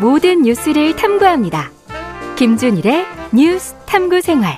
모든 0.00 0.42
뉴스를 0.42 0.96
탐구합니다. 0.96 1.70
김준일의 2.36 3.04
뉴스 3.34 3.74
탐구 3.84 4.22
생활. 4.22 4.56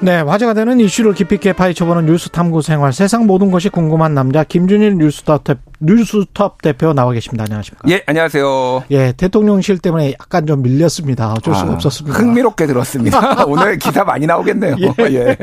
네, 0.00 0.20
화제가 0.20 0.54
되는 0.54 0.80
이슈를 0.80 1.12
깊이 1.12 1.34
있게 1.34 1.52
파헤쳐보는 1.52 2.06
뉴스 2.06 2.30
탐구 2.30 2.62
생활. 2.62 2.92
세상 2.94 3.26
모든 3.26 3.50
것이 3.50 3.68
궁금한 3.68 4.14
남자 4.14 4.44
김준일 4.44 4.96
뉴스톱, 4.96 5.58
뉴스톱 5.80 6.62
대표 6.62 6.94
나와 6.94 7.12
계십니다. 7.12 7.44
안녕하십니까? 7.44 7.88
예, 7.90 8.02
안녕하세요. 8.06 8.84
예, 8.90 9.12
대통령실 9.12 9.78
때문에 9.78 10.14
약간 10.20 10.46
좀 10.46 10.62
밀렸습니다. 10.62 11.32
어쩔 11.32 11.54
수가 11.54 11.70
아, 11.70 11.74
없었습니다. 11.74 12.18
흥미롭게 12.18 12.66
들었습니다. 12.66 13.44
오늘 13.48 13.78
기사 13.78 14.04
많이 14.04 14.26
나오겠네요. 14.26 14.76
예. 14.80 15.04
예. 15.04 15.36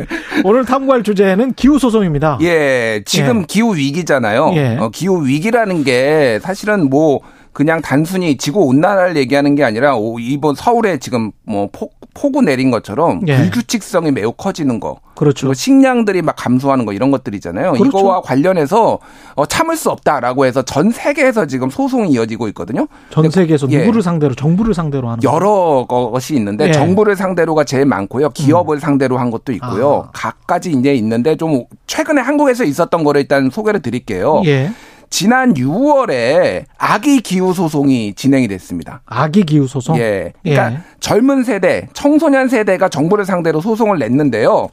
오늘 0.44 0.66
탐구할 0.66 1.04
주제는 1.04 1.54
기후 1.54 1.78
소송입니다. 1.78 2.40
예, 2.42 3.04
지금 3.06 3.42
예. 3.42 3.46
기후 3.48 3.76
위기잖아요. 3.76 4.54
예. 4.56 4.78
어, 4.80 4.90
기후 4.90 5.26
위기라는 5.26 5.84
게 5.84 6.40
사실은 6.42 6.90
뭐 6.90 7.22
그냥 7.54 7.82
단순히 7.82 8.38
지구 8.38 8.62
온난화를 8.62 9.18
얘기하는 9.18 9.56
게 9.56 9.64
아니라 9.64 9.96
이번 10.20 10.56
서울에 10.56 10.98
지금 11.00 11.32
뭐 11.44 11.68
폭, 11.72 11.94
폭우 12.14 12.42
내린 12.42 12.72
것처럼 12.72 13.22
예. 13.28 13.38
불규칙성이 13.38 14.12
매우 14.12 14.32
커지는 14.32 14.80
거. 14.80 15.00
그렇죠. 15.16 15.54
식량들이 15.54 16.22
막 16.22 16.36
감소하는 16.36 16.86
거 16.86 16.94
이런 16.94 17.12
것들이잖아요. 17.12 17.74
그렇죠. 17.74 17.86
이거와 17.86 18.22
관련해서 18.22 19.00
어, 19.36 19.46
참을 19.46 19.76
수 19.76 19.92
없다라고 19.92 20.46
해서 20.46 20.62
전 20.62 20.92
세계에서 20.92 21.46
지금 21.46 21.70
소송이 21.70 22.10
이어지고 22.12 22.48
있거든요. 22.50 22.88
전 23.12 23.30
세계에서 23.30 23.68
예. 23.70 23.80
누구를 23.80 24.02
상대로 24.02 24.34
정부를 24.34 24.74
상대로 24.74 25.10
하는 25.10 25.22
여러 25.24 25.86
거? 25.88 26.10
것이 26.12 26.36
있는데 26.36 26.70
예. 26.70 26.72
정부를 26.72 27.16
상대로가 27.16 27.64
제일 27.66 27.86
많고요. 27.86 28.30
기업을 28.30 28.78
음. 28.78 28.80
상대로 28.80 29.18
한 29.18 29.30
것도 29.30 29.52
있고요. 29.54 30.06
아. 30.08 30.10
각가지 30.14 30.72
이제 30.72 30.94
있는데 30.96 31.36
좀 31.36 31.66
최근에 31.86 32.22
한국에서 32.22 32.64
있었던 32.64 33.04
거를 33.04 33.22
일단 33.22 33.50
소개를 33.52 33.82
드릴게요. 33.82 34.42
예. 34.46 34.72
지난 35.12 35.54
6월에 35.54 36.64
아기 36.78 37.20
기후 37.22 37.54
소송이 37.54 38.14
진행이 38.16 38.48
됐습니다. 38.48 39.02
아기 39.06 39.44
기후 39.44 39.68
소송? 39.68 39.98
예. 40.00 40.32
그러니까 40.42 40.72
예. 40.72 40.78
젊은 41.02 41.44
세대, 41.44 41.88
청소년 41.94 42.48
세대가 42.48 42.88
정부를 42.90 43.26
상대로 43.26 43.60
소송을 43.62 44.00
냈는데요. 44.00 44.70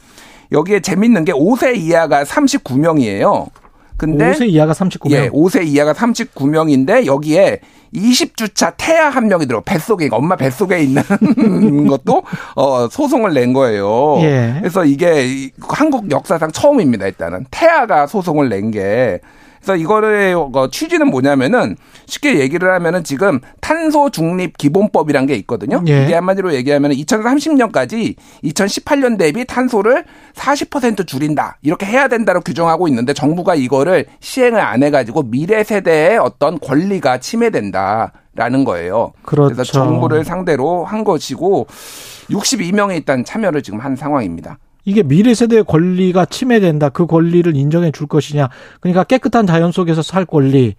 여기에 0.53 0.81
재밌는 0.81 1.25
게 1.27 1.33
5세 1.33 1.77
이하가 1.77 2.23
39명이에요. 2.25 3.49
근데 3.97 4.31
5세 4.31 4.49
이하가 4.49 4.73
39명. 4.73 5.11
예, 5.11 5.29
5세 5.29 5.67
이하가 5.67 5.93
39명인데 5.93 7.07
여기에 7.07 7.59
20주차 7.93 8.75
태아 8.77 9.09
한 9.09 9.27
명이 9.27 9.47
들어 9.47 9.61
뱃속에 9.61 10.09
엄마 10.13 10.37
뱃속에 10.37 10.79
있는 10.81 11.03
것도 11.89 12.23
어 12.55 12.89
소송을 12.89 13.35
낸 13.35 13.53
거예요. 13.53 14.19
예. 14.21 14.55
그래서 14.61 14.85
이게 14.85 15.51
한국 15.61 16.13
역사상 16.13 16.53
처음입니다. 16.53 17.07
일단은 17.07 17.45
태아가 17.51 18.07
소송을 18.07 18.49
낸 18.49 18.71
게 18.71 19.19
그래서 19.61 19.77
이거를 19.77 20.35
어, 20.37 20.69
취지는 20.71 21.09
뭐냐면은 21.09 21.77
쉽게 22.07 22.39
얘기를 22.41 22.73
하면은 22.75 23.05
지금 23.05 23.41
탄소 23.61 24.11
중립 24.11 24.57
기본법이란 24.57 25.27
게 25.27 25.35
있거든요. 25.37 25.83
예. 25.89 26.05
이게 26.05 26.15
한마디로 26.15 26.55
얘기하면 26.55 26.93
2030년까지 26.93 28.17
2018년 28.45 29.19
대비 29.19 29.45
탄소를 29.45 30.05
40% 30.35 31.07
줄인다. 31.07 31.59
이렇게 31.63 31.87
해야 31.87 32.09
된다고 32.09 32.41
규정하고 32.41 32.89
있는데 32.89 33.13
정부가 33.13 33.55
이거를 33.55 34.07
시행을 34.21 34.61
안 34.61 34.83
해가지고 34.83 35.25
미래 35.25 35.65
세대의 35.65 36.19
어떤 36.19 36.59
권리가 36.59 37.19
침해된다. 37.19 38.13
라는 38.35 38.63
거예요. 38.63 39.13
그렇죠. 39.23 39.53
그래서 39.53 39.73
정부를 39.73 40.25
상대로 40.25 40.85
한 40.85 41.03
것이고 41.03 41.67
62명이 42.31 42.95
일단 42.95 43.25
참여를 43.25 43.63
지금 43.65 43.81
한 43.81 43.97
상황입니다. 43.97 44.59
이게 44.89 45.03
미래 45.03 45.35
세대의 45.35 45.65
권리가 45.65 46.25
침해된다. 46.25 46.89
그 46.89 47.05
권리를 47.05 47.55
인정해 47.55 47.91
줄 47.91 48.07
것이냐. 48.07 48.49
그러니까 48.81 49.05
깨끗한 49.05 49.47
자연 49.47 49.71
속에서 49.71 50.01
살 50.01 50.25
권리. 50.25 50.77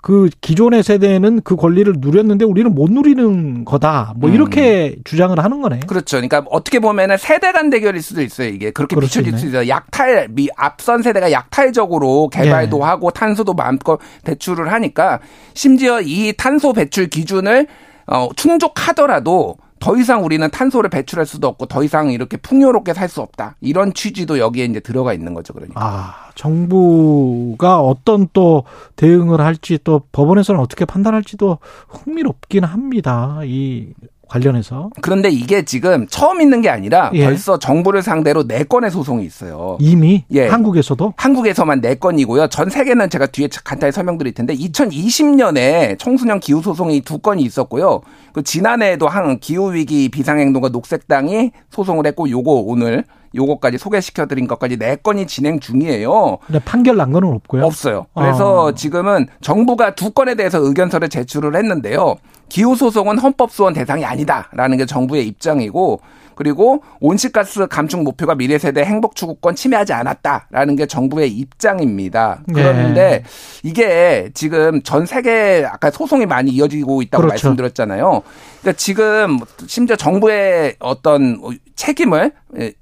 그 0.00 0.30
기존의 0.40 0.82
세대는 0.82 1.42
그 1.44 1.54
권리를 1.54 1.96
누렸는데 1.98 2.46
우리는 2.46 2.74
못 2.74 2.90
누리는 2.90 3.66
거다. 3.66 4.14
뭐 4.16 4.30
음. 4.30 4.34
이렇게 4.34 4.94
음. 4.96 5.02
주장을 5.04 5.38
하는 5.38 5.60
거네. 5.60 5.80
그렇죠. 5.86 6.16
그러니까 6.16 6.42
어떻게 6.50 6.78
보면은 6.78 7.18
세대 7.18 7.52
간 7.52 7.68
대결일 7.68 8.00
수도 8.00 8.22
있어요. 8.22 8.48
이게 8.48 8.70
그렇게 8.70 8.96
비춰질 8.96 9.38
수 9.38 9.48
있어요. 9.48 9.68
약탈 9.68 10.28
미 10.30 10.48
앞선 10.56 11.02
세대가 11.02 11.30
약탈적으로 11.30 12.30
개발도 12.30 12.78
예. 12.78 12.82
하고 12.82 13.10
탄소도 13.10 13.52
마음껏 13.52 13.98
배출을 14.24 14.72
하니까 14.72 15.20
심지어 15.52 16.00
이 16.00 16.32
탄소 16.38 16.72
배출 16.72 17.08
기준을 17.08 17.66
어 18.06 18.30
충족하더라도 18.34 19.56
더 19.82 19.96
이상 19.96 20.24
우리는 20.24 20.48
탄소를 20.48 20.88
배출할 20.90 21.26
수도 21.26 21.48
없고 21.48 21.66
더 21.66 21.82
이상 21.82 22.12
이렇게 22.12 22.36
풍요롭게 22.36 22.94
살 22.94 23.08
수 23.08 23.20
없다. 23.20 23.56
이런 23.60 23.92
취지도 23.92 24.38
여기에 24.38 24.66
이제 24.66 24.78
들어가 24.80 25.12
있는 25.12 25.34
거죠. 25.34 25.52
그러니까. 25.52 25.80
아, 25.84 26.30
정부가 26.36 27.80
어떤 27.80 28.28
또 28.32 28.62
대응을 28.94 29.40
할지 29.40 29.78
또 29.82 30.02
법원에서는 30.12 30.60
어떻게 30.60 30.84
판단할지도 30.84 31.58
흥미롭긴 31.88 32.62
합니다. 32.64 33.40
이 33.44 33.92
관련해서. 34.32 34.90
그런데 35.02 35.28
이게 35.28 35.62
지금 35.62 36.06
처음 36.08 36.40
있는 36.40 36.62
게 36.62 36.70
아니라 36.70 37.10
예. 37.14 37.24
벌써 37.24 37.58
정부를 37.58 38.02
상대로 38.02 38.46
네 38.46 38.64
건의 38.64 38.90
소송이 38.90 39.24
있어요. 39.24 39.76
이미 39.78 40.24
예. 40.32 40.48
한국에서도 40.48 41.14
한국에서만 41.16 41.82
네 41.82 41.94
건이고요. 41.94 42.48
전 42.48 42.70
세계는 42.70 43.10
제가 43.10 43.26
뒤에 43.26 43.48
간단히 43.62 43.92
설명드릴 43.92 44.32
텐데 44.32 44.54
2020년에 44.54 45.98
청소년 45.98 46.40
기후 46.40 46.62
소송이 46.62 47.02
두 47.02 47.18
건이 47.18 47.42
있었고요. 47.42 48.00
그 48.32 48.42
지난해에도 48.42 49.08
한 49.08 49.38
기후 49.38 49.74
위기 49.74 50.08
비상행동과 50.08 50.70
녹색당이 50.70 51.52
소송을 51.70 52.06
했고 52.06 52.28
요거 52.30 52.50
오늘 52.50 53.04
요거까지 53.34 53.78
소개시켜 53.78 54.26
드린 54.26 54.46
것까지 54.46 54.76
네 54.76 54.96
건이 54.96 55.26
진행 55.26 55.60
중이에요. 55.60 56.38
근데 56.46 56.58
판결 56.60 56.96
난 56.96 57.12
거는 57.12 57.28
없고요. 57.28 57.64
없어요. 57.64 58.06
그래서 58.14 58.68
아. 58.68 58.72
지금은 58.74 59.26
정부가 59.40 59.94
두 59.94 60.10
건에 60.10 60.34
대해서 60.34 60.58
의견서를 60.58 61.08
제출을 61.08 61.56
했는데요. 61.56 62.16
기후 62.48 62.76
소송은 62.76 63.18
헌법 63.18 63.50
소원 63.50 63.72
대상이 63.72 64.04
아니다라는 64.04 64.76
게 64.76 64.86
정부의 64.86 65.26
입장이고 65.26 66.00
그리고 66.34 66.82
온실가스 67.00 67.66
감축 67.66 68.02
목표가 68.02 68.34
미래 68.34 68.58
세대 68.58 68.82
행복 68.82 69.14
추구권 69.14 69.54
침해하지 69.54 69.92
않았다라는 69.92 70.76
게 70.76 70.86
정부의 70.86 71.30
입장입니다. 71.30 72.40
네. 72.46 72.54
그런데 72.54 73.22
네. 73.22 73.24
이게 73.62 74.30
지금 74.34 74.82
전 74.82 75.06
세계 75.06 75.66
아까 75.70 75.90
소송이 75.90 76.26
많이 76.26 76.50
이어지고 76.50 77.02
있다고 77.02 77.22
그렇죠. 77.22 77.48
말씀드렸잖아요. 77.48 78.22
그러니까 78.60 78.76
지금 78.78 79.38
심지어 79.66 79.96
정부의 79.96 80.76
어떤 80.78 81.40
책임을 81.76 82.32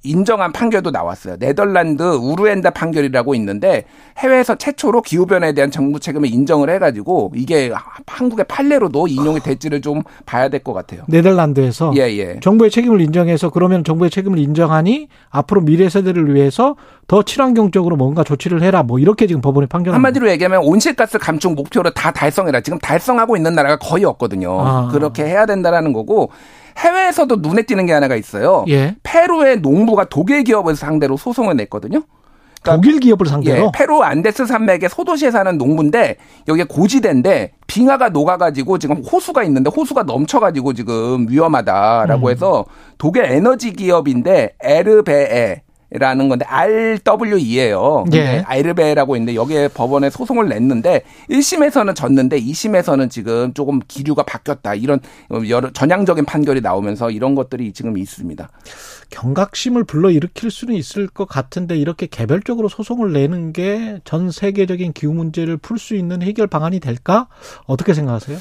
인정한 0.03 0.53
판결도 0.53 0.91
나왔어요. 0.91 1.37
네덜란드 1.39 2.03
우르엔다 2.03 2.71
판결이라고 2.71 3.35
있는데 3.37 3.85
해외에서 4.19 4.57
최초로 4.57 5.03
기후변화에 5.03 5.53
대한 5.53 5.71
정부 5.71 6.01
책임을 6.01 6.29
인정을 6.29 6.71
해가지고 6.71 7.33
이게 7.37 7.71
한국의 8.07 8.47
판례로도 8.49 9.07
인용이 9.07 9.39
될지를 9.41 9.81
좀 9.81 10.03
봐야 10.27 10.49
될 10.49 10.61
것 10.61 10.73
같아요. 10.73 11.03
네덜란드에서 11.09 11.93
예, 11.97 12.01
예. 12.19 12.41
정부의 12.41 12.71
책임을 12.71 13.01
인정해서 13.01 13.49
그러면 13.51 13.85
정부의 13.85 14.11
책임을 14.11 14.39
인정하니 14.39 15.09
앞으로 15.31 15.61
미래 15.63 15.89
세대를 15.89 16.35
위해서 16.35 16.77
더 17.07 17.23
친환경적으로 17.23 17.97
뭔가 17.97 18.23
조치를 18.25 18.63
해라 18.63 18.83
뭐 18.83 18.99
이렇게 18.99 19.27
지금 19.27 19.41
법원이 19.41 19.69
판결 19.69 19.95
한마디로 19.95 20.31
얘기하면 20.31 20.63
온실가스 20.65 21.19
감축 21.19 21.55
목표를 21.55 21.93
다 21.95 22.11
달성해라. 22.11 22.61
지금 22.61 22.79
달성하고 22.79 23.37
있는 23.37 23.55
나라가 23.55 23.77
거의 23.79 24.05
없거든요. 24.05 24.61
아. 24.61 24.89
그렇게 24.93 25.25
해야 25.25 25.47
된다라는 25.47 25.93
거고 25.93 26.31
해외에서도 26.79 27.37
눈에 27.37 27.63
띄는 27.63 27.87
게 27.87 27.93
하나가 27.93 28.17
있어요. 28.17 28.65
예. 28.69 28.97
페루의 29.03 29.61
농부가 29.61 30.05
독일 30.05 30.45
기업을 30.45 30.77
상대로 30.77 31.17
소송을 31.17 31.57
냈거든요. 31.57 32.03
그러니까 32.63 32.77
독일 32.77 33.01
기업을 33.01 33.27
상대로? 33.27 33.67
예, 33.67 33.71
페루 33.75 34.03
안데스 34.03 34.47
산맥의 34.47 34.91
소도시에 34.91 35.31
사는 35.31 35.57
농부인데 35.57 36.17
여기에 36.47 36.65
고지대인데 36.65 37.53
빙하가 37.67 38.11
녹아가지고 38.11 38.79
지금 38.79 38.97
호수가 38.99 39.43
있는데 39.45 39.71
호수가 39.75 40.03
넘쳐가지고 40.03 40.75
지금 40.75 41.27
위험하다라고 41.29 42.27
음. 42.27 42.31
해서 42.31 42.67
독일 42.99 43.25
에너지 43.25 43.73
기업인데 43.73 44.57
에르베에 44.61 45.63
라는 45.93 46.29
건데 46.29 46.45
RWE예요. 46.47 48.05
예. 48.13 48.43
아이르베라고 48.47 49.17
있는데 49.17 49.35
여기에 49.35 49.69
법원에 49.69 50.11
소송을 50.11 50.49
냈는데 50.49 51.03
1심에서는 51.31 51.95
졌는데 51.97 52.41
2심에서는 52.41 53.11
지금 53.11 53.53
조금 53.55 53.81
기류가 53.87 54.23
바뀌었다. 54.23 54.75
이런 54.75 55.01
여러 55.49 55.73
전향적인 55.73 56.25
판결이 56.27 56.61
나오면서 56.61 57.11
이런 57.11 57.35
것들이 57.35 57.73
지금 57.73 57.99
있습니다. 57.99 58.49
경각심을 59.11 59.85
불러일으킬 59.85 60.51
수는 60.51 60.75
있을 60.75 61.09
것 61.09 61.27
같은데 61.27 61.77
이렇게 61.77 62.07
개별적으로 62.07 62.69
소송을 62.69 63.13
내는 63.13 63.53
게 63.53 63.99
전 64.05 64.31
세계적인 64.31 64.93
기후 64.93 65.13
문제를 65.13 65.57
풀 65.57 65.79
수 65.79 65.95
있는 65.95 66.23
해결 66.23 66.47
방안이 66.47 66.79
될까? 66.81 67.27
어떻게 67.67 67.95
생각하세요? 67.95 68.39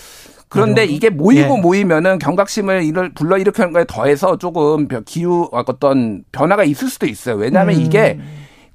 그런데 0.50 0.84
이게 0.84 1.10
모이고 1.10 1.58
예. 1.58 1.62
모이면은 1.62 2.18
경각심을 2.18 2.84
이를 2.84 3.14
불러일으키는 3.14 3.72
거에 3.72 3.86
더해서 3.88 4.38
조금 4.38 4.88
기후 5.06 5.48
어떤 5.52 6.24
변화가 6.32 6.64
있을 6.64 6.90
수도 6.90 7.06
있어요. 7.06 7.36
왜냐하면 7.36 7.76
음. 7.76 7.82
이게 7.82 8.20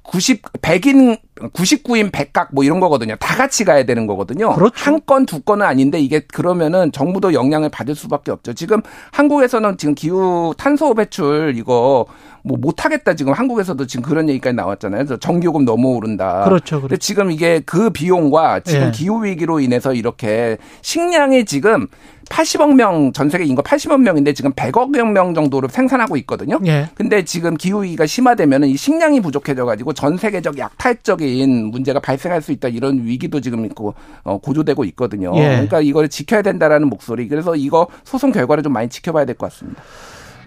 90, 0.07 0.41
100인, 0.61 1.17
99인 1.35 2.11
100각 2.11 2.49
뭐 2.51 2.63
이런 2.63 2.79
거거든요. 2.79 3.15
다 3.19 3.35
같이 3.35 3.65
가야 3.65 3.85
되는 3.85 4.07
거거든요. 4.07 4.53
그렇죠. 4.53 4.73
한 4.75 5.01
건, 5.05 5.25
두 5.25 5.41
건은 5.41 5.65
아닌데 5.65 5.99
이게 5.99 6.19
그러면은 6.19 6.91
정부도 6.91 7.33
영향을 7.33 7.69
받을 7.69 7.95
수밖에 7.95 8.31
없죠. 8.31 8.53
지금 8.53 8.81
한국에서는 9.11 9.77
지금 9.77 9.95
기후 9.95 10.53
탄소 10.57 10.93
배출 10.93 11.53
이거 11.57 12.05
뭐 12.43 12.57
못하겠다 12.59 13.15
지금 13.15 13.33
한국에서도 13.33 13.87
지금 13.87 14.03
그런 14.03 14.29
얘기까지 14.29 14.55
나왔잖아요. 14.55 14.99
그래서 14.99 15.17
전기요금 15.17 15.65
너무 15.65 15.95
오른다. 15.95 16.43
그렇죠, 16.45 16.75
근데 16.75 16.89
그렇죠. 16.89 16.99
지금 16.99 17.31
이게 17.31 17.59
그 17.65 17.89
비용과 17.89 18.59
지금 18.59 18.87
예. 18.87 18.91
기후 18.91 19.23
위기로 19.25 19.59
인해서 19.59 19.93
이렇게 19.93 20.57
식량이 20.83 21.45
지금 21.45 21.87
80억 22.29 22.73
명 22.75 23.11
전 23.13 23.29
세계 23.29 23.45
인구 23.45 23.61
80억 23.61 24.01
명인데 24.01 24.33
지금 24.33 24.51
100억 24.53 24.89
명 25.11 25.33
정도로 25.33 25.67
생산하고 25.67 26.17
있거든요. 26.17 26.59
예. 26.65 26.89
근데 26.95 27.23
지금 27.23 27.55
기후 27.55 27.83
위기가 27.83 28.05
심화되면은 28.05 28.67
이 28.67 28.75
식량이 28.77 29.21
부족해져 29.21 29.65
가지고 29.65 29.93
전 29.93 30.17
세계적 30.17 30.57
약탈적인 30.57 31.67
문제가 31.67 31.99
발생할 31.99 32.41
수 32.41 32.51
있다 32.51 32.67
이런 32.69 33.05
위기도 33.05 33.39
지금 33.41 33.65
있고 33.65 33.93
어, 34.23 34.37
고조되고 34.37 34.83
있거든요. 34.85 35.31
예. 35.35 35.41
그러니까 35.49 35.81
이걸 35.81 36.09
지켜야 36.09 36.41
된다라는 36.41 36.89
목소리. 36.89 37.27
그래서 37.27 37.55
이거 37.55 37.87
소송 38.03 38.31
결과를 38.31 38.63
좀 38.63 38.73
많이 38.73 38.89
지켜봐야 38.89 39.25
될 39.25 39.35
것 39.35 39.51
같습니다. 39.51 39.81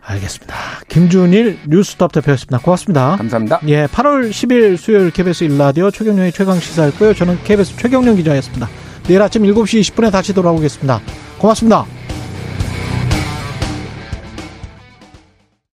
알겠습니다. 0.02 0.54
김준일 0.88 1.58
뉴스톱 1.68 2.12
대표였습니다. 2.12 2.58
고맙습니다. 2.58 3.16
감사합니다. 3.16 3.60
예, 3.68 3.86
8월 3.86 4.30
10일 4.30 4.78
수요일 4.78 5.10
KBS 5.10 5.44
일라디오 5.44 5.90
최경영의 5.90 6.32
최강 6.32 6.58
시사였고요. 6.58 7.12
저는 7.12 7.38
KBS 7.44 7.76
최경영 7.76 8.16
기자였습니다. 8.16 8.68
내일 9.06 9.20
아침 9.20 9.42
7시 9.42 9.80
20분에 9.80 10.10
다시 10.10 10.32
돌아오겠습니다. 10.32 11.00
고맙습니다. 11.38 11.97